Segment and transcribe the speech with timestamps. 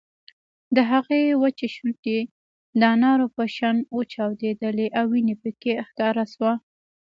[0.75, 2.19] د هغې وچې شونډې
[2.79, 6.53] د انارو په شان وچاودېدې او وينه پکې ښکاره شوه